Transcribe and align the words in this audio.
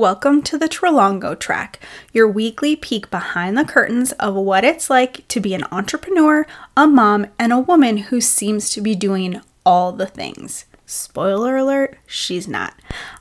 Welcome 0.00 0.40
to 0.44 0.56
the 0.56 0.66
Trelongo 0.66 1.38
Track, 1.38 1.78
your 2.10 2.26
weekly 2.26 2.74
peek 2.74 3.10
behind 3.10 3.58
the 3.58 3.66
curtains 3.66 4.12
of 4.12 4.34
what 4.34 4.64
it's 4.64 4.88
like 4.88 5.28
to 5.28 5.40
be 5.40 5.52
an 5.52 5.64
entrepreneur, 5.70 6.46
a 6.74 6.86
mom, 6.86 7.26
and 7.38 7.52
a 7.52 7.58
woman 7.58 7.98
who 7.98 8.18
seems 8.22 8.70
to 8.70 8.80
be 8.80 8.94
doing 8.94 9.42
all 9.66 9.92
the 9.92 10.06
things. 10.06 10.64
Spoiler 10.86 11.58
alert, 11.58 11.98
she's 12.06 12.48
not. 12.48 12.72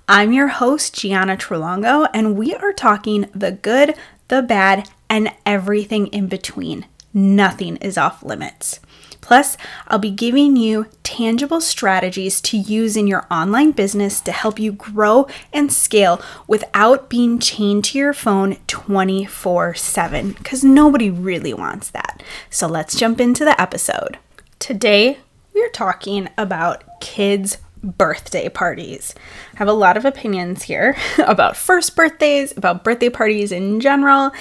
I'm 0.07 0.31
your 0.31 0.47
host, 0.47 0.97
Gianna 0.97 1.35
Trelongo, 1.35 2.07
and 2.13 2.37
we 2.37 2.55
are 2.55 2.71
talking 2.71 3.25
the 3.35 3.51
good, 3.51 3.93
the 4.29 4.41
bad, 4.41 4.89
and 5.09 5.33
everything 5.45 6.07
in 6.07 6.27
between. 6.27 6.85
Nothing 7.13 7.75
is 7.81 7.97
off 7.97 8.23
limits. 8.23 8.79
Plus, 9.21 9.57
I'll 9.87 9.99
be 9.99 10.11
giving 10.11 10.55
you 10.55 10.87
tangible 11.03 11.61
strategies 11.61 12.39
to 12.41 12.57
use 12.57 12.95
in 12.95 13.07
your 13.07 13.25
online 13.29 13.71
business 13.71 14.21
to 14.21 14.31
help 14.31 14.59
you 14.59 14.71
grow 14.71 15.27
and 15.53 15.71
scale 15.71 16.21
without 16.47 17.09
being 17.09 17.39
chained 17.39 17.83
to 17.85 17.97
your 17.97 18.13
phone 18.13 18.57
24 18.67 19.75
7, 19.75 20.31
because 20.31 20.63
nobody 20.63 21.09
really 21.09 21.53
wants 21.53 21.89
that. 21.91 22.23
So 22.49 22.67
let's 22.67 22.95
jump 22.95 23.19
into 23.19 23.43
the 23.45 23.59
episode. 23.61 24.17
Today, 24.59 25.19
we're 25.53 25.69
talking 25.69 26.29
about 26.37 26.83
kids' 27.01 27.57
birthday 27.83 28.49
parties. 28.49 29.15
I 29.53 29.57
have 29.57 29.67
a 29.67 29.73
lot 29.73 29.97
of 29.97 30.05
opinions 30.05 30.63
here 30.63 30.97
about 31.17 31.57
first 31.57 31.95
birthdays, 31.95 32.55
about 32.55 32.83
birthday 32.83 33.09
parties 33.09 33.51
in 33.51 33.79
general, 33.79 34.31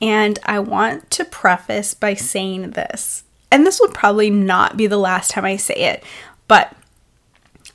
and 0.00 0.38
I 0.44 0.58
want 0.60 1.10
to 1.12 1.24
preface 1.24 1.94
by 1.94 2.14
saying 2.14 2.70
this 2.70 3.24
and 3.50 3.66
this 3.66 3.80
will 3.80 3.88
probably 3.88 4.30
not 4.30 4.76
be 4.76 4.86
the 4.86 4.98
last 4.98 5.30
time 5.30 5.44
I 5.44 5.56
say 5.56 5.74
it, 5.74 6.04
but 6.46 6.74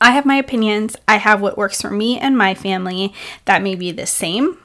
I 0.02 0.12
have 0.12 0.26
my 0.26 0.36
opinions. 0.36 0.96
I 1.08 1.18
have 1.18 1.42
what 1.42 1.58
works 1.58 1.82
for 1.82 1.90
me 1.90 2.20
and 2.20 2.38
my 2.38 2.54
family. 2.54 3.14
That 3.46 3.64
may 3.64 3.76
be 3.76 3.92
the 3.92 4.06
same 4.06 4.58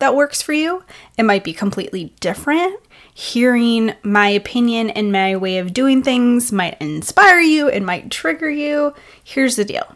that 0.00 0.16
works 0.16 0.42
for 0.42 0.52
you, 0.52 0.82
it 1.16 1.22
might 1.22 1.44
be 1.44 1.52
completely 1.52 2.12
different. 2.20 2.80
Hearing 3.14 3.94
my 4.02 4.28
opinion 4.28 4.90
and 4.90 5.12
my 5.12 5.36
way 5.36 5.58
of 5.58 5.74
doing 5.74 6.02
things 6.02 6.50
might 6.50 6.80
inspire 6.80 7.40
you, 7.40 7.68
it 7.68 7.82
might 7.82 8.10
trigger 8.10 8.50
you. 8.50 8.94
Here's 9.22 9.56
the 9.56 9.64
deal. 9.64 9.94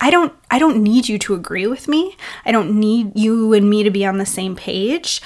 I 0.00 0.10
don't 0.10 0.32
I 0.50 0.58
don't 0.58 0.82
need 0.82 1.08
you 1.08 1.18
to 1.20 1.34
agree 1.34 1.66
with 1.66 1.88
me. 1.88 2.16
I 2.44 2.52
don't 2.52 2.78
need 2.78 3.16
you 3.16 3.52
and 3.52 3.70
me 3.70 3.84
to 3.84 3.90
be 3.90 4.04
on 4.04 4.18
the 4.18 4.26
same 4.26 4.56
page. 4.56 5.22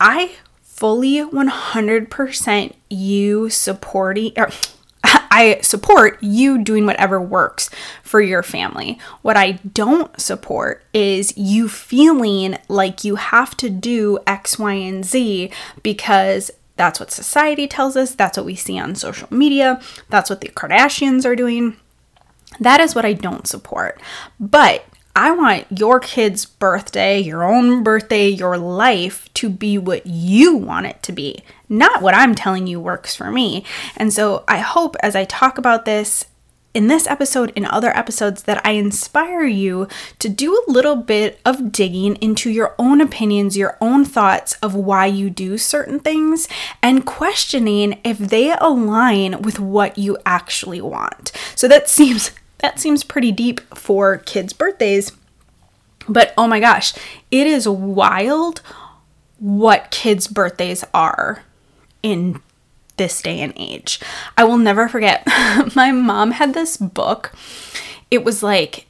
I 0.00 0.32
fully 0.78 1.16
100% 1.16 2.72
you 2.88 3.50
supporting 3.50 4.32
or 4.36 4.48
I 5.04 5.58
support 5.60 6.22
you 6.22 6.62
doing 6.62 6.86
whatever 6.86 7.20
works 7.20 7.68
for 8.04 8.20
your 8.20 8.44
family. 8.44 8.98
What 9.22 9.36
I 9.36 9.52
don't 9.52 10.18
support 10.20 10.84
is 10.94 11.36
you 11.36 11.68
feeling 11.68 12.58
like 12.68 13.02
you 13.02 13.16
have 13.16 13.56
to 13.56 13.68
do 13.68 14.20
X, 14.24 14.56
Y, 14.58 14.72
and 14.72 15.04
Z 15.04 15.50
because 15.82 16.52
that's 16.76 17.00
what 17.00 17.10
society 17.10 17.66
tells 17.66 17.96
us, 17.96 18.14
that's 18.14 18.36
what 18.36 18.46
we 18.46 18.54
see 18.54 18.78
on 18.78 18.94
social 18.94 19.26
media, 19.32 19.80
that's 20.10 20.30
what 20.30 20.40
the 20.40 20.48
Kardashians 20.48 21.24
are 21.24 21.36
doing. 21.36 21.76
That 22.60 22.80
is 22.80 22.94
what 22.94 23.04
I 23.04 23.14
don't 23.14 23.48
support. 23.48 24.00
But 24.38 24.84
I 25.18 25.32
want 25.32 25.66
your 25.76 25.98
kid's 25.98 26.46
birthday, 26.46 27.18
your 27.18 27.42
own 27.42 27.82
birthday, 27.82 28.28
your 28.28 28.56
life 28.56 29.28
to 29.34 29.48
be 29.48 29.76
what 29.76 30.06
you 30.06 30.54
want 30.54 30.86
it 30.86 31.02
to 31.02 31.12
be, 31.12 31.42
not 31.68 32.02
what 32.02 32.14
I'm 32.14 32.36
telling 32.36 32.68
you 32.68 32.78
works 32.78 33.16
for 33.16 33.28
me. 33.28 33.64
And 33.96 34.12
so 34.12 34.44
I 34.46 34.58
hope 34.58 34.94
as 35.00 35.16
I 35.16 35.24
talk 35.24 35.58
about 35.58 35.86
this 35.86 36.26
in 36.72 36.86
this 36.86 37.08
episode 37.08 37.52
and 37.56 37.66
other 37.66 37.90
episodes 37.96 38.44
that 38.44 38.64
I 38.64 38.72
inspire 38.72 39.42
you 39.42 39.88
to 40.20 40.28
do 40.28 40.54
a 40.54 40.70
little 40.70 40.94
bit 40.94 41.40
of 41.44 41.72
digging 41.72 42.14
into 42.16 42.48
your 42.48 42.76
own 42.78 43.00
opinions, 43.00 43.56
your 43.56 43.76
own 43.80 44.04
thoughts 44.04 44.52
of 44.62 44.76
why 44.76 45.06
you 45.06 45.30
do 45.30 45.58
certain 45.58 45.98
things, 45.98 46.46
and 46.80 47.04
questioning 47.04 47.98
if 48.04 48.18
they 48.18 48.52
align 48.52 49.42
with 49.42 49.58
what 49.58 49.98
you 49.98 50.16
actually 50.24 50.80
want. 50.80 51.32
So 51.56 51.66
that 51.66 51.88
seems 51.88 52.30
that 52.58 52.80
seems 52.80 53.04
pretty 53.04 53.32
deep 53.32 53.60
for 53.74 54.18
kids' 54.18 54.52
birthdays. 54.52 55.12
But 56.08 56.32
oh 56.36 56.46
my 56.46 56.60
gosh, 56.60 56.94
it 57.30 57.46
is 57.46 57.68
wild 57.68 58.62
what 59.38 59.90
kids' 59.90 60.26
birthdays 60.26 60.84
are 60.92 61.42
in 62.02 62.40
this 62.96 63.22
day 63.22 63.40
and 63.40 63.52
age. 63.56 64.00
I 64.36 64.44
will 64.44 64.58
never 64.58 64.88
forget, 64.88 65.24
my 65.76 65.92
mom 65.92 66.32
had 66.32 66.54
this 66.54 66.76
book. 66.76 67.32
It 68.10 68.24
was 68.24 68.42
like 68.42 68.86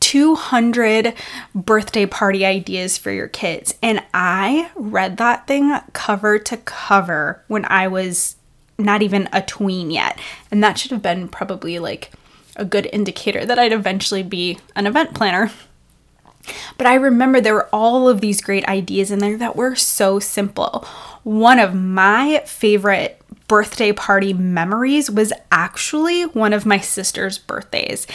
200 0.00 1.14
birthday 1.54 2.06
party 2.06 2.44
ideas 2.44 2.96
for 2.96 3.10
your 3.10 3.28
kids. 3.28 3.74
And 3.82 4.02
I 4.14 4.70
read 4.74 5.16
that 5.16 5.46
thing 5.46 5.76
cover 5.92 6.38
to 6.38 6.56
cover 6.56 7.42
when 7.48 7.64
I 7.66 7.88
was 7.88 8.36
not 8.78 9.02
even 9.02 9.28
a 9.32 9.42
tween 9.42 9.90
yet. 9.90 10.18
And 10.50 10.62
that 10.62 10.78
should 10.78 10.92
have 10.92 11.02
been 11.02 11.28
probably 11.28 11.78
like 11.78 12.12
a 12.60 12.64
good 12.64 12.88
indicator 12.92 13.44
that 13.44 13.58
I'd 13.58 13.72
eventually 13.72 14.22
be 14.22 14.58
an 14.76 14.86
event 14.86 15.14
planner. 15.14 15.50
But 16.78 16.86
I 16.86 16.94
remember 16.94 17.40
there 17.40 17.54
were 17.54 17.68
all 17.72 18.08
of 18.08 18.20
these 18.20 18.40
great 18.40 18.66
ideas 18.66 19.10
in 19.10 19.18
there 19.18 19.36
that 19.36 19.56
were 19.56 19.76
so 19.76 20.18
simple. 20.18 20.86
One 21.22 21.58
of 21.58 21.74
my 21.74 22.42
favorite 22.46 23.20
birthday 23.46 23.92
party 23.92 24.32
memories 24.32 25.10
was 25.10 25.32
actually 25.50 26.22
one 26.22 26.52
of 26.52 26.64
my 26.64 26.78
sister's 26.78 27.36
birthdays, 27.36 28.06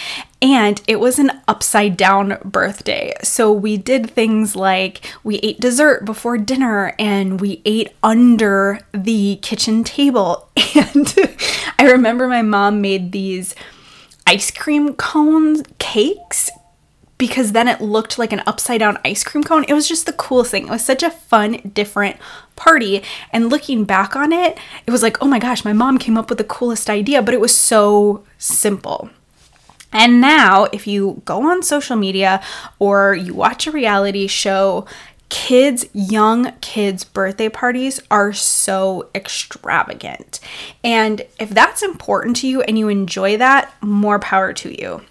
and 0.41 0.81
it 0.87 0.99
was 0.99 1.19
an 1.19 1.41
upside 1.47 1.97
down 1.97 2.37
birthday. 2.43 3.13
So 3.21 3.51
we 3.51 3.77
did 3.77 4.09
things 4.09 4.55
like 4.55 5.05
we 5.23 5.37
ate 5.39 5.59
dessert 5.59 6.05
before 6.05 6.37
dinner 6.37 6.95
and 6.97 7.41
we 7.41 7.61
ate 7.65 7.89
under 8.01 8.79
the 8.93 9.37
kitchen 9.41 9.83
table. 9.83 10.49
And 10.77 11.13
I 11.79 11.85
remember 11.85 12.27
my 12.27 12.41
mom 12.41 12.81
made 12.81 13.11
these 13.11 13.55
ice 14.25 14.51
cream 14.51 14.93
cones 14.95 15.63
cakes 15.77 16.49
because 17.17 17.53
then 17.53 17.67
it 17.67 17.79
looked 17.79 18.19
like 18.19 18.33
an 18.33 18.43
upside 18.45 18.79
down 18.79 18.97
ice 19.05 19.23
cream 19.23 19.43
cone. 19.43 19.65
It 19.67 19.73
was 19.73 19.87
just 19.87 20.05
the 20.05 20.13
coolest 20.13 20.51
thing. 20.51 20.67
It 20.67 20.71
was 20.71 20.83
such 20.83 21.03
a 21.03 21.11
fun, 21.11 21.71
different 21.73 22.17
party. 22.55 23.03
And 23.31 23.49
looking 23.49 23.85
back 23.85 24.15
on 24.15 24.33
it, 24.33 24.57
it 24.85 24.91
was 24.91 25.01
like, 25.01 25.21
oh 25.21 25.27
my 25.27 25.39
gosh, 25.39 25.63
my 25.63 25.73
mom 25.73 25.97
came 25.97 26.17
up 26.17 26.29
with 26.29 26.37
the 26.37 26.43
coolest 26.43 26.89
idea, 26.89 27.21
but 27.21 27.33
it 27.33 27.39
was 27.39 27.55
so 27.55 28.23
simple. 28.37 29.09
And 29.93 30.19
now, 30.19 30.65
if 30.73 30.87
you 30.87 31.21
go 31.23 31.49
on 31.49 31.63
social 31.63 31.95
media 31.95 32.41
or 32.79 33.15
you 33.15 33.33
watch 33.33 33.65
a 33.65 33.71
reality 33.71 34.27
show, 34.27 34.85
kids, 35.29 35.85
young 35.93 36.53
kids' 36.61 37.03
birthday 37.03 37.49
parties 37.49 38.01
are 38.09 38.33
so 38.33 39.09
extravagant. 39.15 40.39
And 40.83 41.23
if 41.39 41.49
that's 41.49 41.83
important 41.83 42.35
to 42.37 42.47
you 42.47 42.61
and 42.61 42.77
you 42.77 42.87
enjoy 42.87 43.37
that, 43.37 43.73
more 43.81 44.19
power 44.19 44.53
to 44.53 44.81
you. 44.81 45.01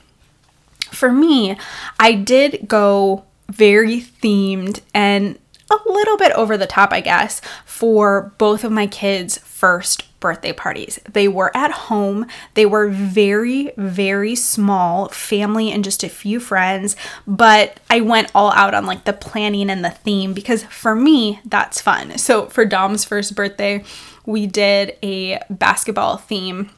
For 0.90 1.10
me, 1.10 1.56
I 1.98 2.12
did 2.12 2.68
go 2.68 3.24
very 3.48 4.00
themed 4.00 4.80
and 4.92 5.38
a 5.70 5.88
little 5.88 6.16
bit 6.16 6.32
over 6.32 6.56
the 6.56 6.66
top, 6.66 6.92
I 6.92 7.00
guess, 7.00 7.40
for 7.64 8.32
both 8.38 8.64
of 8.64 8.72
my 8.72 8.86
kids' 8.86 9.38
first 9.64 10.20
birthday 10.20 10.52
parties. 10.52 11.00
They 11.10 11.26
were 11.26 11.50
at 11.56 11.70
home, 11.70 12.26
they 12.52 12.66
were 12.66 12.90
very, 12.90 13.72
very 13.78 14.34
small, 14.34 15.08
family 15.08 15.72
and 15.72 15.82
just 15.82 16.04
a 16.04 16.10
few 16.10 16.38
friends, 16.38 16.96
but 17.26 17.80
I 17.88 18.02
went 18.02 18.30
all 18.34 18.52
out 18.52 18.74
on 18.74 18.84
like 18.84 19.04
the 19.04 19.14
planning 19.14 19.70
and 19.70 19.82
the 19.82 19.88
theme 19.88 20.34
because 20.34 20.64
for 20.64 20.94
me, 20.94 21.40
that's 21.46 21.80
fun. 21.80 22.18
So 22.18 22.44
for 22.48 22.66
Dom's 22.66 23.06
first 23.06 23.34
birthday, 23.34 23.82
we 24.26 24.46
did 24.46 24.98
a 25.02 25.40
basketball 25.48 26.18
theme 26.18 26.68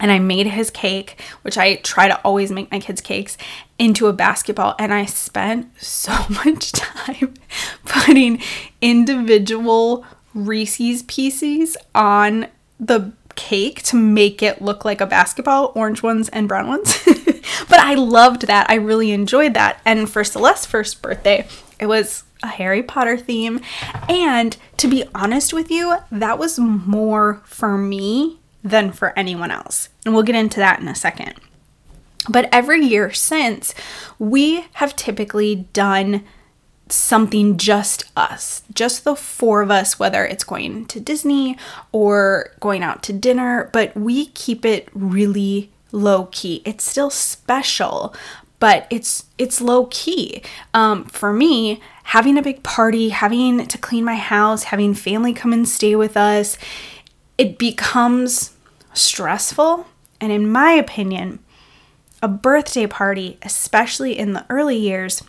and 0.00 0.10
I 0.10 0.18
made 0.18 0.46
his 0.46 0.70
cake, 0.70 1.20
which 1.42 1.58
I 1.58 1.74
try 1.76 2.08
to 2.08 2.18
always 2.22 2.50
make 2.50 2.72
my 2.72 2.80
kids' 2.80 3.02
cakes, 3.02 3.36
into 3.78 4.06
a 4.06 4.14
basketball. 4.14 4.74
And 4.78 4.92
I 4.92 5.04
spent 5.04 5.70
so 5.82 6.12
much 6.30 6.72
time 6.72 7.34
putting 7.84 8.40
individual 8.80 10.06
Reese's 10.36 11.02
pieces 11.04 11.76
on 11.94 12.46
the 12.78 13.12
cake 13.34 13.82
to 13.82 13.96
make 13.96 14.42
it 14.42 14.62
look 14.62 14.84
like 14.84 15.00
a 15.00 15.06
basketball, 15.06 15.72
orange 15.74 16.02
ones 16.02 16.28
and 16.28 16.46
brown 16.46 16.68
ones. 16.68 17.02
but 17.68 17.80
I 17.80 17.94
loved 17.94 18.46
that. 18.46 18.68
I 18.68 18.74
really 18.74 19.12
enjoyed 19.12 19.54
that. 19.54 19.80
And 19.84 20.08
for 20.10 20.24
Celeste's 20.24 20.66
first 20.66 21.02
birthday, 21.02 21.46
it 21.80 21.86
was 21.86 22.24
a 22.42 22.48
Harry 22.48 22.82
Potter 22.82 23.16
theme. 23.16 23.60
And 24.08 24.56
to 24.76 24.88
be 24.88 25.04
honest 25.14 25.52
with 25.52 25.70
you, 25.70 25.96
that 26.10 26.38
was 26.38 26.58
more 26.58 27.42
for 27.44 27.78
me 27.78 28.38
than 28.62 28.92
for 28.92 29.18
anyone 29.18 29.50
else. 29.50 29.88
And 30.04 30.14
we'll 30.14 30.22
get 30.22 30.36
into 30.36 30.60
that 30.60 30.80
in 30.80 30.88
a 30.88 30.94
second. 30.94 31.34
But 32.28 32.48
every 32.52 32.84
year 32.84 33.12
since, 33.12 33.74
we 34.18 34.66
have 34.74 34.96
typically 34.96 35.66
done 35.72 36.24
something 36.88 37.56
just 37.56 38.04
us, 38.16 38.62
just 38.72 39.04
the 39.04 39.16
four 39.16 39.62
of 39.62 39.70
us, 39.70 39.98
whether 39.98 40.24
it's 40.24 40.44
going 40.44 40.86
to 40.86 41.00
Disney 41.00 41.56
or 41.92 42.50
going 42.60 42.82
out 42.82 43.02
to 43.04 43.12
dinner, 43.12 43.70
but 43.72 43.96
we 43.96 44.26
keep 44.26 44.64
it 44.64 44.88
really 44.94 45.70
low 45.92 46.26
key. 46.26 46.62
It's 46.64 46.88
still 46.88 47.10
special, 47.10 48.14
but 48.58 48.86
it's 48.90 49.26
it's 49.38 49.60
low 49.60 49.86
key. 49.86 50.42
Um, 50.74 51.04
for 51.04 51.32
me, 51.32 51.80
having 52.04 52.38
a 52.38 52.42
big 52.42 52.62
party, 52.62 53.08
having 53.08 53.66
to 53.66 53.78
clean 53.78 54.04
my 54.04 54.16
house, 54.16 54.64
having 54.64 54.94
family 54.94 55.32
come 55.32 55.52
and 55.52 55.68
stay 55.68 55.96
with 55.96 56.16
us, 56.16 56.56
it 57.36 57.58
becomes 57.58 58.54
stressful. 58.94 59.86
And 60.20 60.32
in 60.32 60.50
my 60.50 60.70
opinion, 60.70 61.40
a 62.22 62.28
birthday 62.28 62.86
party, 62.86 63.38
especially 63.42 64.18
in 64.18 64.32
the 64.32 64.46
early 64.48 64.76
years, 64.76 65.22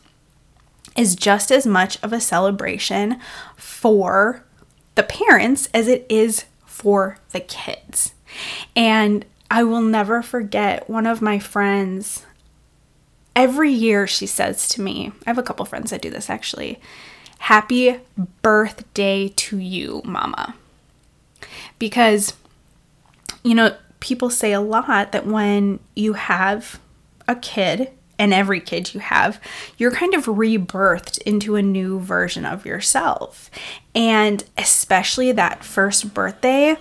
is 0.98 1.16
just 1.16 1.52
as 1.52 1.66
much 1.66 2.02
of 2.04 2.12
a 2.12 2.20
celebration 2.20 3.20
for 3.56 4.44
the 4.96 5.04
parents 5.04 5.70
as 5.74 5.88
it 5.88 6.06
is 6.10 6.46
for 6.66 7.20
the 7.32 7.40
kids. 7.40 8.14
And 8.76 9.26
I 9.50 9.64
will 9.64 9.82
never 9.82 10.22
forget 10.22 10.90
one 10.90 11.06
of 11.06 11.22
my 11.22 11.40
friends. 11.40 12.26
Every 13.36 13.72
year 13.72 14.08
she 14.08 14.26
says 14.26 14.68
to 14.70 14.82
me, 14.82 15.12
I 15.26 15.30
have 15.30 15.38
a 15.38 15.44
couple 15.44 15.66
friends 15.66 15.92
that 15.92 16.02
do 16.02 16.10
this 16.10 16.30
actually, 16.30 16.80
happy 17.40 18.00
birthday 18.42 19.30
to 19.30 19.58
you, 19.60 20.02
mama. 20.04 20.56
Because, 21.78 22.34
you 23.44 23.54
know, 23.54 23.78
people 24.00 24.32
say 24.32 24.52
a 24.52 24.60
lot 24.60 25.12
that 25.12 25.28
when 25.28 25.80
you 25.96 26.14
have 26.14 26.80
a 27.28 27.36
kid, 27.36 27.92
and 28.20 28.34
every 28.34 28.60
kid 28.60 28.94
you 28.94 29.00
have, 29.00 29.40
you're 29.78 29.92
kind 29.92 30.14
of 30.14 30.26
rebirthed 30.26 31.22
into 31.24 31.56
a 31.56 31.62
new 31.62 32.00
version 32.00 32.46
of 32.46 32.66
yourself. 32.66 33.50
And 33.94 34.44
especially 34.58 35.32
that 35.32 35.64
first 35.64 36.14
birthday, 36.14 36.78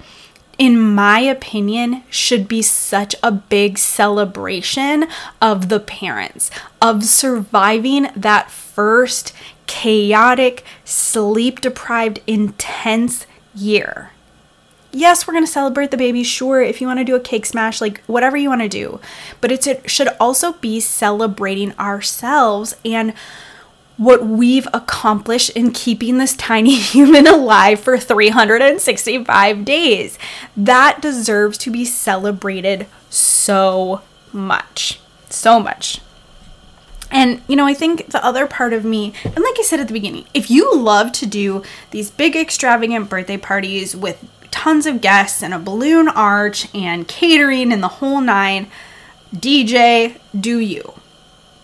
in 0.58 0.80
my 0.80 1.20
opinion, 1.20 2.02
should 2.08 2.48
be 2.48 2.62
such 2.62 3.14
a 3.22 3.30
big 3.30 3.78
celebration 3.78 5.06
of 5.40 5.68
the 5.68 5.80
parents, 5.80 6.50
of 6.80 7.04
surviving 7.04 8.08
that 8.16 8.50
first 8.50 9.32
chaotic, 9.66 10.64
sleep 10.84 11.60
deprived, 11.60 12.20
intense 12.26 13.26
year 13.54 14.10
yes, 14.96 15.26
we're 15.26 15.34
going 15.34 15.44
to 15.44 15.50
celebrate 15.50 15.90
the 15.90 15.96
baby. 15.96 16.22
Sure, 16.22 16.60
if 16.60 16.80
you 16.80 16.86
want 16.86 16.98
to 16.98 17.04
do 17.04 17.14
a 17.14 17.20
cake 17.20 17.46
smash, 17.46 17.80
like 17.80 18.02
whatever 18.04 18.36
you 18.36 18.48
want 18.48 18.62
to 18.62 18.68
do. 18.68 19.00
But 19.40 19.52
it 19.52 19.90
should 19.90 20.08
also 20.18 20.54
be 20.54 20.80
celebrating 20.80 21.76
ourselves 21.78 22.76
and 22.84 23.12
what 23.96 24.26
we've 24.26 24.68
accomplished 24.74 25.50
in 25.50 25.70
keeping 25.70 26.18
this 26.18 26.36
tiny 26.36 26.74
human 26.80 27.26
alive 27.26 27.80
for 27.80 27.98
365 27.98 29.64
days. 29.64 30.18
That 30.56 31.00
deserves 31.00 31.58
to 31.58 31.70
be 31.70 31.84
celebrated 31.84 32.86
so 33.10 34.02
much. 34.32 35.00
So 35.30 35.60
much. 35.60 36.00
And, 37.10 37.40
you 37.46 37.54
know, 37.54 37.66
I 37.66 37.74
think 37.74 38.10
the 38.10 38.24
other 38.24 38.46
part 38.46 38.72
of 38.72 38.84
me, 38.84 39.12
and 39.24 39.36
like 39.36 39.54
I 39.58 39.62
said 39.62 39.78
at 39.78 39.86
the 39.86 39.92
beginning, 39.92 40.24
if 40.34 40.50
you 40.50 40.74
love 40.76 41.12
to 41.12 41.26
do 41.26 41.62
these 41.92 42.10
big 42.10 42.34
extravagant 42.34 43.08
birthday 43.08 43.36
parties 43.36 43.94
with 43.94 44.28
tons 44.66 44.84
of 44.84 45.00
guests 45.00 45.44
and 45.44 45.54
a 45.54 45.58
balloon 45.60 46.08
arch 46.08 46.66
and 46.74 47.06
catering 47.06 47.72
and 47.72 47.80
the 47.84 47.88
whole 48.02 48.20
nine. 48.20 48.66
DJ, 49.32 50.18
do 50.38 50.58
you. 50.58 50.94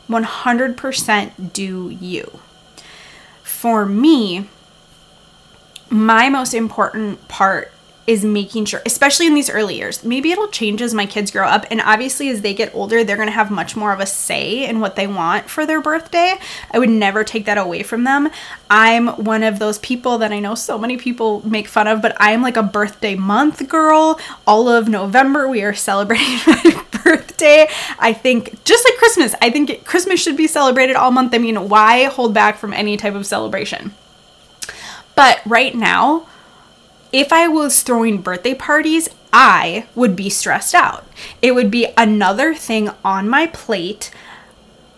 100% 0.09 1.53
do 1.53 1.91
you. 1.91 2.39
For 3.43 3.85
me, 3.85 4.49
my 5.91 6.29
most 6.29 6.55
important 6.55 7.27
part 7.27 7.72
is 8.07 8.25
making 8.25 8.65
sure, 8.65 8.83
especially 8.85 9.27
in 9.27 9.35
these 9.35 9.49
early 9.49 9.77
years, 9.77 10.05
maybe 10.05 10.33
it'll 10.33 10.49
change 10.49 10.83
as 10.83 10.93
my 10.93 11.07
kids 11.07 11.31
grow 11.31 11.47
up. 11.47 11.65
And 11.71 11.81
obviously, 11.81 12.29
as 12.31 12.41
they 12.41 12.53
get 12.53 12.75
older, 12.75 13.05
they're 13.05 13.17
going 13.17 13.29
to 13.29 13.33
have 13.33 13.51
much 13.51 13.77
more 13.77 13.93
of 13.93 14.01
a 14.01 14.07
say 14.07 14.67
in 14.67 14.81
what 14.81 14.97
they 14.97 15.07
want 15.07 15.49
for 15.49 15.65
their 15.65 15.81
birthday. 15.81 16.35
I 16.73 16.79
would 16.81 16.91
never 16.91 17.23
take 17.23 17.45
that 17.45 17.59
away 17.59 17.85
from 17.85 18.03
them. 18.03 18.29
I'm 18.69 19.09
one 19.09 19.45
of 19.45 19.61
those 19.61 19.79
people 19.79 20.19
that 20.19 20.33
I 20.33 20.41
know 20.41 20.57
so 20.57 20.79
many 20.79 20.97
people 20.97 21.49
make 21.49 21.69
fun 21.69 21.87
of, 21.87 22.03
but 22.03 22.17
I'm 22.19 22.43
like 22.43 22.57
a 22.57 22.63
birthday 22.63 23.15
month 23.15 23.69
girl. 23.69 24.19
All 24.47 24.69
of 24.69 24.89
November, 24.89 25.49
we 25.49 25.63
are 25.63 25.75
celebrating 25.93 26.39
my 26.47 26.85
birthday. 27.05 27.69
I 28.01 28.13
think, 28.13 28.65
just 28.65 28.85
like 28.85 28.95
Christmas, 28.95 29.35
I 29.41 29.51
think 29.51 29.85
Christmas 29.85 30.21
should 30.21 30.37
be 30.37 30.49
celebrated 30.49 30.97
all 30.97 31.13
month. 31.13 31.35
I 31.35 31.39
mean, 31.39 31.69
why 31.69 32.05
hold 32.05 32.35
back 32.35 32.59
from 32.59 32.73
any 32.73 32.97
type 32.97 33.15
of 33.15 33.27
celebration? 33.27 33.95
But 35.15 35.41
right 35.47 35.75
now, 35.75 36.27
if 37.13 37.33
I 37.33 37.47
was 37.49 37.83
throwing 37.83 38.23
birthday 38.23 38.55
parties, 38.55 39.09
I 39.33 39.87
would 39.95 40.17
be 40.17 40.31
stressed 40.31 40.75
out. 40.75 41.07
It 41.41 41.55
would 41.55 41.71
be 41.71 41.89
another 41.97 42.55
thing 42.55 42.91
on 43.05 43.29
my 43.29 43.47
plate 43.47 44.11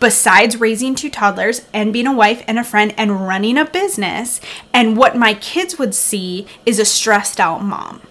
besides 0.01 0.61
raising 0.61 0.95
two 0.95 1.11
toddlers 1.11 1.67
and 1.73 1.93
being 1.93 2.07
a 2.07 2.13
wife 2.13 2.43
and 2.47 2.59
a 2.59 2.65
friend 2.65 2.95
and 2.97 3.27
running 3.27 3.57
a 3.57 3.65
business. 3.65 4.41
And 4.73 4.97
what 4.97 5.17
my 5.17 5.35
kids 5.35 5.79
would 5.79 5.95
see 5.95 6.47
is 6.67 6.79
a 6.79 6.85
stressed 6.85 7.41
out 7.41 7.63
mom. 7.63 8.03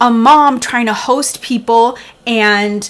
A 0.00 0.10
mom 0.10 0.60
trying 0.60 0.86
to 0.86 0.94
host 0.94 1.42
people 1.42 1.98
and 2.26 2.88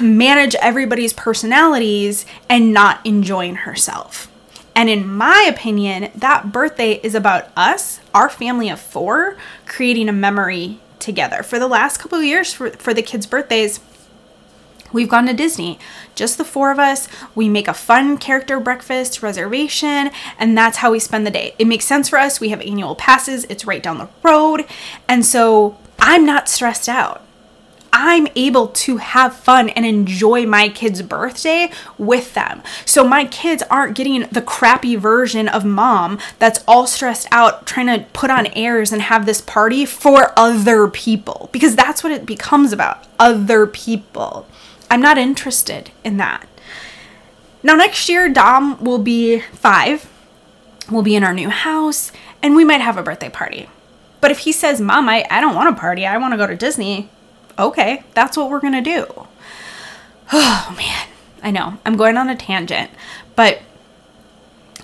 manage 0.00 0.54
everybody's 0.56 1.12
personalities 1.12 2.24
and 2.48 2.72
not 2.72 3.04
enjoying 3.04 3.56
herself. 3.56 4.31
And 4.74 4.88
in 4.88 5.12
my 5.12 5.46
opinion, 5.48 6.10
that 6.14 6.50
birthday 6.50 6.94
is 7.02 7.14
about 7.14 7.50
us, 7.56 8.00
our 8.14 8.28
family 8.28 8.70
of 8.70 8.80
four, 8.80 9.36
creating 9.66 10.08
a 10.08 10.12
memory 10.12 10.78
together. 10.98 11.42
For 11.42 11.58
the 11.58 11.68
last 11.68 11.98
couple 11.98 12.18
of 12.18 12.24
years, 12.24 12.52
for, 12.52 12.70
for 12.70 12.94
the 12.94 13.02
kids' 13.02 13.26
birthdays, 13.26 13.80
we've 14.92 15.08
gone 15.08 15.26
to 15.26 15.34
Disney. 15.34 15.78
Just 16.14 16.38
the 16.38 16.44
four 16.44 16.70
of 16.70 16.78
us. 16.78 17.08
We 17.34 17.48
make 17.48 17.68
a 17.68 17.74
fun 17.74 18.16
character 18.18 18.60
breakfast 18.60 19.22
reservation, 19.22 20.10
and 20.38 20.56
that's 20.56 20.78
how 20.78 20.92
we 20.92 20.98
spend 20.98 21.26
the 21.26 21.30
day. 21.30 21.54
It 21.58 21.66
makes 21.66 21.84
sense 21.84 22.08
for 22.08 22.18
us. 22.18 22.40
We 22.40 22.50
have 22.50 22.60
annual 22.60 22.94
passes, 22.94 23.44
it's 23.44 23.66
right 23.66 23.82
down 23.82 23.98
the 23.98 24.08
road. 24.22 24.64
And 25.08 25.26
so 25.26 25.76
I'm 25.98 26.24
not 26.24 26.48
stressed 26.48 26.88
out. 26.88 27.22
I'm 28.04 28.26
able 28.34 28.66
to 28.66 28.96
have 28.96 29.32
fun 29.32 29.68
and 29.68 29.86
enjoy 29.86 30.44
my 30.44 30.68
kid's 30.68 31.02
birthday 31.02 31.70
with 31.96 32.34
them. 32.34 32.60
So 32.84 33.06
my 33.06 33.24
kids 33.26 33.62
aren't 33.70 33.94
getting 33.94 34.22
the 34.22 34.42
crappy 34.42 34.96
version 34.96 35.46
of 35.46 35.64
mom 35.64 36.18
that's 36.40 36.64
all 36.66 36.88
stressed 36.88 37.28
out 37.30 37.64
trying 37.64 37.86
to 37.86 38.04
put 38.12 38.28
on 38.28 38.48
airs 38.56 38.90
and 38.90 39.02
have 39.02 39.24
this 39.24 39.40
party 39.40 39.86
for 39.86 40.36
other 40.36 40.88
people 40.88 41.48
because 41.52 41.76
that's 41.76 42.02
what 42.02 42.12
it 42.12 42.26
becomes 42.26 42.72
about 42.72 43.04
other 43.20 43.68
people. 43.68 44.48
I'm 44.90 45.00
not 45.00 45.16
interested 45.16 45.92
in 46.02 46.16
that. 46.16 46.48
Now, 47.62 47.76
next 47.76 48.08
year, 48.08 48.28
Dom 48.28 48.82
will 48.82 48.98
be 48.98 49.38
five. 49.52 50.10
We'll 50.90 51.02
be 51.02 51.14
in 51.14 51.22
our 51.22 51.32
new 51.32 51.50
house 51.50 52.10
and 52.42 52.56
we 52.56 52.64
might 52.64 52.80
have 52.80 52.96
a 52.96 53.02
birthday 53.04 53.30
party. 53.30 53.68
But 54.20 54.32
if 54.32 54.40
he 54.40 54.50
says, 54.50 54.80
Mom, 54.80 55.08
I, 55.08 55.24
I 55.30 55.40
don't 55.40 55.54
want 55.54 55.68
a 55.68 55.80
party, 55.80 56.04
I 56.04 56.16
want 56.16 56.32
to 56.32 56.36
go 56.38 56.48
to 56.48 56.56
Disney, 56.56 57.08
okay, 57.58 58.04
that's 58.14 58.36
what 58.36 58.50
we're 58.50 58.60
going 58.60 58.72
to 58.72 58.80
do. 58.80 59.06
Oh 60.34 60.74
man, 60.78 61.08
I 61.42 61.50
know 61.50 61.76
I'm 61.84 61.98
going 61.98 62.16
on 62.16 62.30
a 62.30 62.34
tangent, 62.34 62.90
but 63.36 63.60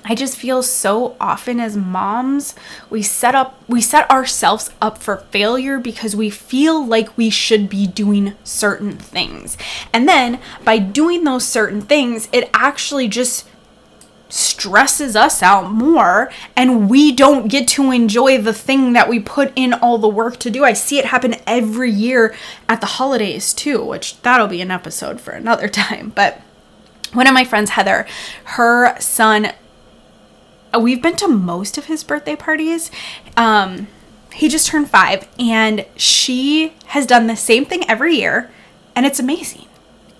I 0.04 0.14
just 0.14 0.36
feel 0.38 0.62
so 0.62 1.16
often 1.20 1.60
as 1.60 1.76
moms, 1.76 2.54
we 2.88 3.02
set 3.02 3.34
up 3.34 3.62
we 3.68 3.80
set 3.80 4.10
ourselves 4.10 4.70
up 4.80 4.98
for 4.98 5.18
failure 5.30 5.78
because 5.78 6.16
we 6.16 6.30
feel 6.30 6.84
like 6.84 7.16
we 7.16 7.28
should 7.30 7.68
be 7.68 7.86
doing 7.86 8.34
certain 8.42 8.96
things. 8.96 9.58
And 9.92 10.08
then 10.08 10.40
by 10.64 10.78
doing 10.78 11.24
those 11.24 11.46
certain 11.46 11.82
things, 11.82 12.28
it 12.32 12.48
actually 12.54 13.08
just 13.08 13.46
stresses 14.28 15.16
us 15.16 15.42
out 15.42 15.70
more 15.70 16.30
and 16.56 16.90
we 16.90 17.12
don't 17.12 17.48
get 17.48 17.66
to 17.66 17.90
enjoy 17.90 18.38
the 18.38 18.52
thing 18.52 18.92
that 18.92 19.08
we 19.08 19.18
put 19.18 19.52
in 19.56 19.72
all 19.72 19.98
the 19.98 20.08
work 20.08 20.36
to 20.38 20.50
do. 20.50 20.64
I 20.64 20.72
see 20.74 20.98
it 20.98 21.06
happen 21.06 21.36
every 21.46 21.90
year 21.90 22.34
at 22.68 22.80
the 22.80 22.86
holidays 22.86 23.54
too, 23.54 23.82
which 23.84 24.20
that'll 24.22 24.46
be 24.46 24.60
an 24.60 24.70
episode 24.70 25.20
for 25.20 25.30
another 25.30 25.68
time. 25.68 26.12
But 26.14 26.40
one 27.12 27.26
of 27.26 27.34
my 27.34 27.44
friends, 27.44 27.70
Heather, 27.70 28.06
her 28.44 28.98
son, 29.00 29.52
we've 30.78 31.02
been 31.02 31.16
to 31.16 31.28
most 31.28 31.78
of 31.78 31.86
his 31.86 32.04
birthday 32.04 32.36
parties. 32.36 32.90
Um, 33.36 33.88
he 34.34 34.48
just 34.48 34.68
turned 34.68 34.90
five 34.90 35.26
and 35.38 35.86
she 35.96 36.74
has 36.86 37.06
done 37.06 37.26
the 37.26 37.36
same 37.36 37.64
thing 37.64 37.88
every 37.88 38.16
year 38.16 38.50
and 38.94 39.06
it's 39.06 39.18
amazing. 39.18 39.66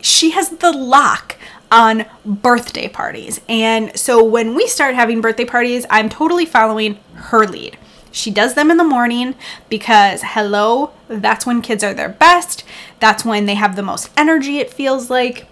She 0.00 0.30
has 0.30 0.50
the 0.50 0.72
lock 0.72 1.36
on 1.70 2.06
birthday 2.24 2.88
parties. 2.88 3.40
And 3.48 3.96
so 3.98 4.22
when 4.22 4.54
we 4.54 4.66
start 4.66 4.94
having 4.94 5.20
birthday 5.20 5.44
parties, 5.44 5.86
I'm 5.90 6.08
totally 6.08 6.46
following 6.46 6.98
her 7.14 7.46
lead. 7.46 7.76
She 8.10 8.30
does 8.30 8.54
them 8.54 8.70
in 8.70 8.78
the 8.78 8.84
morning 8.84 9.34
because, 9.68 10.22
hello, 10.24 10.92
that's 11.08 11.46
when 11.46 11.62
kids 11.62 11.84
are 11.84 11.94
their 11.94 12.08
best. 12.08 12.64
That's 13.00 13.24
when 13.24 13.46
they 13.46 13.54
have 13.54 13.76
the 13.76 13.82
most 13.82 14.10
energy, 14.16 14.58
it 14.58 14.72
feels 14.72 15.10
like. 15.10 15.46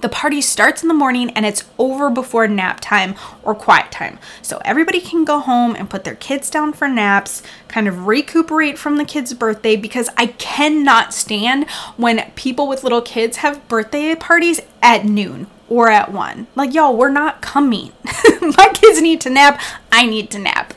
The 0.00 0.08
party 0.08 0.40
starts 0.40 0.82
in 0.82 0.88
the 0.88 0.94
morning 0.94 1.30
and 1.30 1.44
it's 1.44 1.64
over 1.78 2.10
before 2.10 2.46
nap 2.48 2.80
time 2.80 3.14
or 3.42 3.54
quiet 3.54 3.90
time. 3.90 4.18
So 4.42 4.60
everybody 4.64 5.00
can 5.00 5.24
go 5.24 5.40
home 5.40 5.74
and 5.76 5.90
put 5.90 6.04
their 6.04 6.14
kids 6.14 6.50
down 6.50 6.72
for 6.72 6.88
naps, 6.88 7.42
kind 7.68 7.86
of 7.86 8.06
recuperate 8.06 8.78
from 8.78 8.96
the 8.96 9.04
kid's 9.04 9.34
birthday 9.34 9.76
because 9.76 10.08
I 10.16 10.28
cannot 10.28 11.12
stand 11.12 11.68
when 11.96 12.30
people 12.34 12.66
with 12.66 12.82
little 12.82 13.02
kids 13.02 13.38
have 13.38 13.66
birthday 13.68 14.14
parties 14.14 14.60
at 14.82 15.04
noon 15.04 15.46
or 15.68 15.88
at 15.90 16.12
1. 16.12 16.48
Like, 16.56 16.74
y'all, 16.74 16.96
we're 16.96 17.10
not 17.10 17.40
coming. 17.40 17.92
My 18.40 18.70
kids 18.74 19.00
need 19.00 19.20
to 19.22 19.30
nap. 19.30 19.60
I 19.92 20.06
need 20.06 20.30
to 20.32 20.38
nap. 20.38 20.74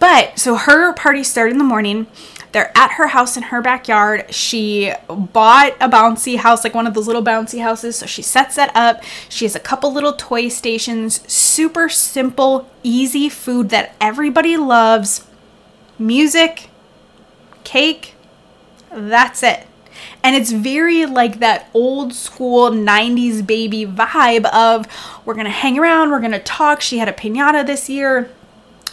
But 0.00 0.38
so 0.38 0.56
her 0.56 0.92
party 0.94 1.22
started 1.22 1.52
in 1.52 1.58
the 1.58 1.64
morning. 1.64 2.06
They're 2.52 2.76
at 2.76 2.92
her 2.92 3.08
house 3.08 3.36
in 3.36 3.44
her 3.44 3.62
backyard. 3.62 4.32
She 4.34 4.92
bought 5.08 5.74
a 5.80 5.88
bouncy 5.88 6.36
house, 6.36 6.64
like 6.64 6.74
one 6.74 6.86
of 6.86 6.94
those 6.94 7.06
little 7.06 7.22
bouncy 7.22 7.62
houses. 7.62 7.96
So 7.96 8.06
she 8.06 8.22
sets 8.22 8.56
that 8.56 8.74
up. 8.74 9.02
She 9.28 9.44
has 9.44 9.54
a 9.54 9.60
couple 9.60 9.92
little 9.92 10.14
toy 10.14 10.48
stations. 10.48 11.20
Super 11.30 11.88
simple, 11.88 12.68
easy 12.82 13.28
food 13.28 13.68
that 13.70 13.94
everybody 14.00 14.56
loves. 14.56 15.26
Music, 15.98 16.70
cake. 17.62 18.14
That's 18.90 19.42
it. 19.42 19.66
And 20.22 20.34
it's 20.34 20.50
very 20.50 21.06
like 21.06 21.38
that 21.40 21.68
old 21.72 22.14
school 22.14 22.70
90s 22.70 23.46
baby 23.46 23.86
vibe 23.86 24.46
of 24.46 24.86
we're 25.24 25.34
gonna 25.34 25.50
hang 25.50 25.78
around, 25.78 26.10
we're 26.10 26.20
gonna 26.20 26.40
talk. 26.40 26.80
She 26.80 26.98
had 26.98 27.08
a 27.08 27.12
pinata 27.12 27.66
this 27.66 27.88
year 27.88 28.30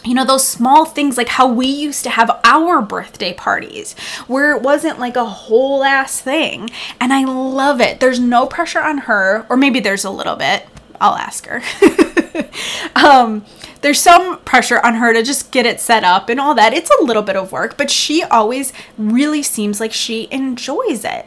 you 0.04 0.14
know, 0.14 0.24
those 0.24 0.46
small 0.46 0.84
things 0.84 1.16
like 1.16 1.28
how 1.28 1.46
we 1.46 1.66
used 1.66 2.04
to 2.04 2.10
have 2.10 2.40
our 2.44 2.80
birthday 2.80 3.32
parties 3.32 3.94
where 4.26 4.56
it 4.56 4.62
wasn't 4.62 4.98
like 4.98 5.16
a 5.16 5.24
whole 5.24 5.84
ass 5.84 6.20
thing. 6.20 6.70
And 7.00 7.12
I 7.12 7.24
love 7.24 7.80
it. 7.80 8.00
There's 8.00 8.20
no 8.20 8.46
pressure 8.46 8.80
on 8.80 8.98
her, 8.98 9.46
or 9.48 9.56
maybe 9.56 9.80
there's 9.80 10.04
a 10.04 10.10
little 10.10 10.36
bit. 10.36 10.66
I'll 11.00 11.14
ask 11.14 11.46
her. 11.46 11.62
um, 12.96 13.44
there's 13.80 14.00
some 14.00 14.38
pressure 14.40 14.80
on 14.84 14.94
her 14.94 15.12
to 15.12 15.22
just 15.22 15.50
get 15.50 15.66
it 15.66 15.80
set 15.80 16.04
up 16.04 16.28
and 16.28 16.40
all 16.40 16.54
that. 16.54 16.72
It's 16.72 16.90
a 17.00 17.04
little 17.04 17.22
bit 17.22 17.36
of 17.36 17.52
work, 17.52 17.76
but 17.76 17.90
she 17.90 18.22
always 18.24 18.72
really 18.96 19.42
seems 19.42 19.80
like 19.80 19.92
she 19.92 20.28
enjoys 20.30 21.04
it. 21.04 21.26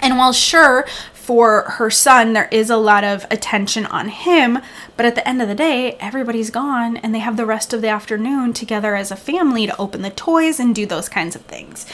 And 0.00 0.18
while 0.18 0.32
sure, 0.32 0.86
for 1.26 1.62
her 1.62 1.90
son, 1.90 2.34
there 2.34 2.48
is 2.52 2.70
a 2.70 2.76
lot 2.76 3.02
of 3.02 3.26
attention 3.32 3.84
on 3.86 4.08
him. 4.10 4.60
But 4.96 5.06
at 5.06 5.16
the 5.16 5.28
end 5.28 5.42
of 5.42 5.48
the 5.48 5.56
day, 5.56 5.94
everybody's 5.98 6.50
gone 6.50 6.96
and 6.98 7.12
they 7.12 7.18
have 7.18 7.36
the 7.36 7.44
rest 7.44 7.72
of 7.72 7.82
the 7.82 7.88
afternoon 7.88 8.52
together 8.52 8.94
as 8.94 9.10
a 9.10 9.16
family 9.16 9.66
to 9.66 9.76
open 9.76 10.02
the 10.02 10.10
toys 10.10 10.60
and 10.60 10.72
do 10.72 10.86
those 10.86 11.08
kinds 11.08 11.34
of 11.34 11.42
things. 11.42 11.84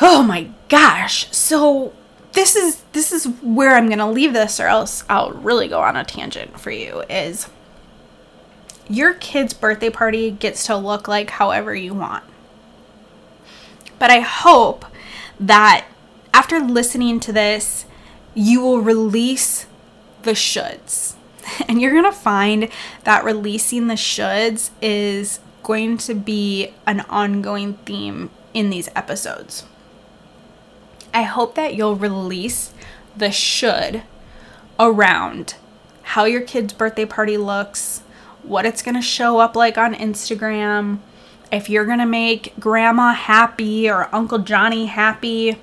Oh 0.00 0.22
my 0.22 0.50
gosh. 0.68 1.26
So 1.34 1.92
this 2.32 2.54
is 2.54 2.84
this 2.92 3.10
is 3.10 3.26
where 3.42 3.74
I'm 3.74 3.88
going 3.88 3.98
to 3.98 4.06
leave 4.06 4.32
this 4.32 4.60
or 4.60 4.68
else 4.68 5.02
I'll 5.10 5.32
really 5.32 5.66
go 5.66 5.80
on 5.80 5.96
a 5.96 6.04
tangent 6.04 6.60
for 6.60 6.70
you 6.70 7.02
is 7.10 7.48
your 8.88 9.14
kid's 9.14 9.52
birthday 9.52 9.90
party 9.90 10.30
gets 10.30 10.64
to 10.66 10.76
look 10.76 11.08
like 11.08 11.30
however 11.30 11.74
you 11.74 11.92
want. 11.92 12.22
But 13.98 14.12
I 14.12 14.20
hope 14.20 14.84
that 15.40 15.86
after 16.32 16.60
listening 16.60 17.18
to 17.18 17.32
this 17.32 17.84
you 18.34 18.60
will 18.60 18.80
release 18.80 19.66
the 20.22 20.32
shoulds. 20.32 21.14
And 21.68 21.80
you're 21.80 21.92
going 21.92 22.04
to 22.04 22.12
find 22.12 22.70
that 23.04 23.22
releasing 23.22 23.86
the 23.86 23.94
shoulds 23.94 24.70
is 24.80 25.40
going 25.62 25.98
to 25.98 26.14
be 26.14 26.72
an 26.86 27.00
ongoing 27.02 27.74
theme 27.84 28.30
in 28.54 28.70
these 28.70 28.88
episodes. 28.96 29.64
I 31.12 31.22
hope 31.22 31.54
that 31.54 31.74
you'll 31.74 31.96
release 31.96 32.72
the 33.14 33.30
should 33.30 34.04
around 34.80 35.56
how 36.02 36.24
your 36.24 36.40
kid's 36.40 36.72
birthday 36.72 37.04
party 37.04 37.36
looks, 37.36 38.00
what 38.42 38.64
it's 38.64 38.82
going 38.82 38.94
to 38.94 39.02
show 39.02 39.38
up 39.38 39.54
like 39.54 39.76
on 39.76 39.94
Instagram, 39.94 41.00
if 41.52 41.68
you're 41.68 41.84
going 41.84 41.98
to 41.98 42.06
make 42.06 42.58
grandma 42.58 43.12
happy 43.12 43.88
or 43.88 44.14
Uncle 44.14 44.38
Johnny 44.38 44.86
happy. 44.86 45.56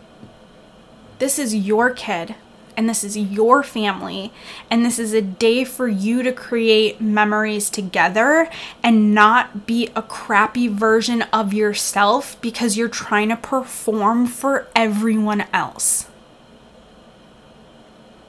This 1.19 1.39
is 1.39 1.55
your 1.55 1.89
kid 1.89 2.35
and 2.75 2.89
this 2.89 3.03
is 3.03 3.17
your 3.17 3.63
family 3.63 4.31
and 4.69 4.85
this 4.85 4.99
is 4.99 5.13
a 5.13 5.21
day 5.21 5.63
for 5.63 5.87
you 5.87 6.23
to 6.23 6.31
create 6.31 7.01
memories 7.01 7.69
together 7.69 8.49
and 8.83 9.13
not 9.13 9.65
be 9.65 9.89
a 9.95 10.01
crappy 10.01 10.67
version 10.67 11.23
of 11.33 11.53
yourself 11.53 12.39
because 12.41 12.77
you're 12.77 12.89
trying 12.89 13.29
to 13.29 13.35
perform 13.35 14.25
for 14.25 14.67
everyone 14.75 15.45
else. 15.53 16.07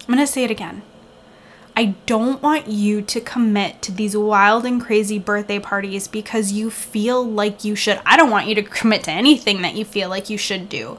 I'm 0.01 0.15
going 0.15 0.19
to 0.19 0.27
say 0.27 0.45
it 0.45 0.51
again. 0.51 0.83
I 1.75 1.95
don't 2.05 2.43
want 2.43 2.69
you 2.69 3.01
to 3.01 3.21
commit 3.21 3.81
to 3.83 3.93
these 3.93 4.15
wild 4.15 4.67
and 4.67 4.81
crazy 4.81 5.19
birthday 5.19 5.59
parties 5.59 6.07
because 6.07 6.53
you 6.53 6.71
feel 6.71 7.25
like 7.25 7.65
you 7.65 7.75
should. 7.75 7.99
I 8.05 8.19
don't 8.19 8.31
want 8.31 8.47
you 8.47 8.55
to 8.57 8.63
commit 8.63 9.05
to 9.05 9.11
anything 9.11 9.63
that 9.63 9.75
you 9.75 9.85
feel 9.85 10.11
like 10.11 10.29
you 10.29 10.37
should 10.37 10.69
do. 10.69 10.99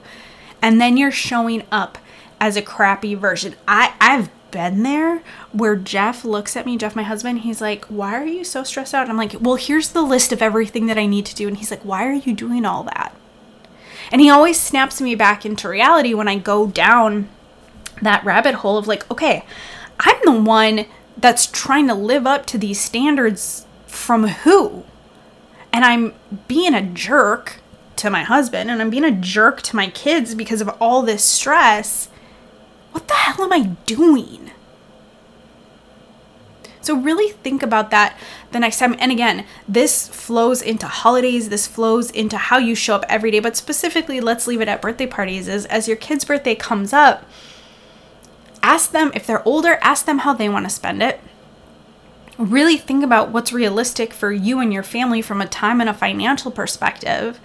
And 0.64 0.82
then 0.82 0.98
you're 0.98 1.12
showing 1.12 1.64
up 1.72 2.00
as 2.44 2.58
a 2.58 2.62
crappy 2.62 3.16
version. 3.16 3.56
I 3.70 3.94
I've 4.02 4.30
been 4.52 4.84
there 4.84 5.24
where 5.54 5.78
Jeff 5.78 6.26
looks 6.26 6.58
at 6.58 6.66
me, 6.66 6.78
Jeff, 6.78 6.94
my 6.94 7.04
husband, 7.04 7.40
he's 7.40 7.62
like, 7.62 7.86
Why 7.86 8.16
are 8.16 8.26
you 8.26 8.44
so 8.44 8.64
stressed 8.64 8.94
out? 8.94 9.10
I'm 9.10 9.16
like, 9.16 9.38
Well, 9.40 9.56
here's 9.56 9.90
the 9.90 10.02
list 10.02 10.34
of 10.34 10.42
everything 10.42 10.88
that 10.88 10.98
I 10.98 11.06
need 11.06 11.26
to 11.28 11.36
do. 11.36 11.48
And 11.48 11.56
he's 11.56 11.72
like, 11.72 11.86
Why 11.86 12.06
are 12.06 12.12
you 12.12 12.34
doing 12.34 12.66
all 12.66 12.84
that? 12.84 13.16
And 14.12 14.20
he 14.20 14.30
always 14.30 14.60
snaps 14.60 15.00
me 15.00 15.16
back 15.16 15.46
into 15.46 15.70
reality 15.70 16.14
when 16.14 16.28
I 16.28 16.38
go 16.38 16.68
down 16.68 17.30
that 18.02 18.26
rabbit 18.26 18.56
hole 18.56 18.78
of 18.78 18.88
like, 18.88 19.10
okay, 19.10 19.46
I'm 20.02 20.18
the 20.26 20.42
one 20.42 20.86
that's 21.18 21.46
trying 21.46 21.88
to 21.88 21.94
live 21.94 22.28
up 22.28 22.46
to 22.48 22.58
these 22.58 22.80
standards 22.80 23.66
from 23.88 24.28
who? 24.28 24.84
And 25.72 25.86
I'm 25.86 26.14
being 26.50 26.76
a 26.76 26.82
jerk 26.82 27.62
to 27.96 28.10
my 28.10 28.24
husband 28.24 28.70
and 28.70 28.82
I'm 28.82 28.90
being 28.90 29.06
a 29.06 29.12
jerk 29.12 29.62
to 29.62 29.78
my 29.78 29.90
kids 29.90 30.36
because 30.36 30.60
of 30.60 30.68
all 30.82 31.02
this 31.02 31.24
stress 31.24 32.10
what 32.94 33.08
the 33.08 33.14
hell 33.14 33.44
am 33.44 33.52
I 33.52 33.76
doing? 33.86 34.52
So, 36.82 36.96
really 36.98 37.32
think 37.32 37.64
about 37.64 37.92
that 37.92 38.18
the 38.52 38.60
next 38.60 38.80
time. 38.80 38.96
And 39.00 39.12
again, 39.12 39.46
this 39.68 40.08
flows 40.10 40.62
into 40.62 40.88
holidays, 40.88 41.50
this 41.50 41.66
flows 41.68 42.12
into 42.12 42.38
how 42.38 42.58
you 42.58 42.76
show 42.76 42.96
up 42.96 43.06
every 43.08 43.32
day, 43.32 43.40
but 43.40 43.56
specifically, 43.56 44.20
let's 44.20 44.48
leave 44.48 44.62
it 44.62 44.68
at 44.68 44.82
birthday 44.82 45.08
parties. 45.08 45.48
Is 45.48 45.66
as 45.68 45.88
your 45.88 45.98
kid's 45.98 46.26
birthday 46.26 46.56
comes 46.56 46.92
up, 46.92 47.26
ask 48.62 48.92
them 48.92 49.12
if 49.16 49.26
they're 49.26 49.48
older, 49.48 49.78
ask 49.82 50.06
them 50.06 50.20
how 50.20 50.34
they 50.34 50.50
want 50.50 50.66
to 50.66 50.70
spend 50.70 51.02
it 51.02 51.20
really 52.38 52.78
think 52.78 53.04
about 53.04 53.30
what's 53.30 53.54
realistic 53.54 54.14
for 54.14 54.32
you 54.32 54.60
and 54.60 54.74
your 54.74 54.84
family 54.84 55.22
from 55.22 55.42
a 55.42 55.48
time 55.48 55.80
and 55.80 55.90
a 55.90 55.94
financial 55.94 56.52
perspective, 56.52 57.40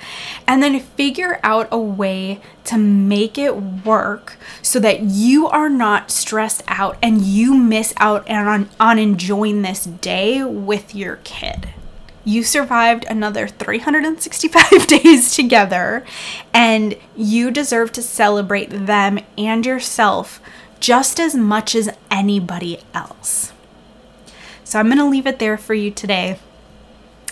and 0.46 0.62
then 0.62 0.80
figure 0.80 1.40
out 1.42 1.68
a 1.70 1.78
way 1.78 2.40
to 2.64 2.76
make 2.78 3.38
it 3.38 3.56
work 3.56 4.36
so 4.62 4.78
that 4.80 5.02
you 5.02 5.46
are 5.46 5.68
not 5.68 6.10
stressed 6.10 6.62
out 6.68 6.96
and 7.02 7.22
you 7.22 7.54
miss 7.54 7.92
out 7.98 8.28
on, 8.30 8.68
on 8.78 8.98
enjoying 8.98 9.62
this 9.62 9.84
day 9.84 10.42
with 10.44 10.94
your 10.94 11.16
kid. 11.24 11.68
You 12.24 12.44
survived 12.44 13.04
another 13.04 13.48
365 13.48 14.86
days 14.86 15.34
together, 15.34 16.04
and 16.52 16.94
you 17.16 17.50
deserve 17.50 17.90
to 17.92 18.02
celebrate 18.02 18.68
them 18.68 19.18
and 19.38 19.64
yourself 19.64 20.40
just 20.78 21.18
as 21.18 21.34
much 21.34 21.74
as 21.74 21.88
anybody 22.10 22.80
else. 22.92 23.52
So 24.68 24.78
I'm 24.78 24.88
going 24.88 24.98
to 24.98 25.06
leave 25.06 25.26
it 25.26 25.38
there 25.38 25.56
for 25.56 25.72
you 25.72 25.90
today. 25.90 26.38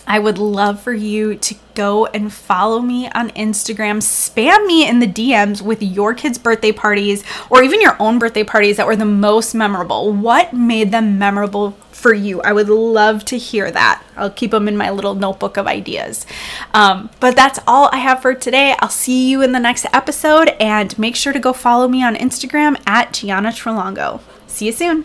I 0.07 0.19
would 0.19 0.39
love 0.39 0.81
for 0.81 0.95
you 0.95 1.35
to 1.35 1.55
go 1.75 2.07
and 2.07 2.33
follow 2.33 2.81
me 2.81 3.11
on 3.11 3.29
Instagram. 3.33 3.99
Spam 3.99 4.67
me 4.67 4.89
in 4.89 5.01
the 5.01 5.07
DMs 5.07 5.61
with 5.61 5.83
your 5.83 6.15
kids' 6.15 6.39
birthday 6.39 6.73
parties 6.73 7.25
or 7.51 7.63
even 7.63 7.83
your 7.83 7.95
own 8.01 8.19
birthday 8.19 8.43
parties 8.43 8.79
that 8.79 8.87
were 8.87 8.97
the 8.97 9.05
most 9.05 9.53
memorable. 9.53 10.15
What 10.15 10.55
made 10.55 10.93
them 10.93 11.19
memorable 11.19 11.73
for 11.93 12.15
you? 12.15 12.41
I 12.41 12.55
would 12.55 12.71
love 12.71 13.23
to 13.27 13.37
hear 13.37 13.71
that. 13.71 14.03
I'll 14.17 14.31
keep 14.31 14.53
them 14.53 14.67
in 14.67 14.79
my 14.79 14.89
little 14.89 15.15
notebook 15.15 15.59
of 15.59 15.67
ideas. 15.67 16.25
Um, 16.73 17.11
but 17.21 17.37
that's 17.37 17.61
all 17.67 17.91
I 17.93 17.99
have 17.99 18.23
for 18.23 18.35
today. 18.35 18.75
I'll 18.79 18.89
see 18.89 19.29
you 19.29 19.43
in 19.43 19.53
the 19.53 19.61
next 19.61 19.85
episode 19.93 20.57
and 20.59 20.99
make 20.99 21.17
sure 21.17 21.35
to 21.35 21.39
go 21.39 21.53
follow 21.53 21.87
me 21.87 22.03
on 22.03 22.17
Instagram 22.17 22.81
at 22.87 23.13
Gianna 23.13 23.51
Trelongo. 23.51 24.23
See 24.47 24.65
you 24.65 24.73
soon. 24.73 25.05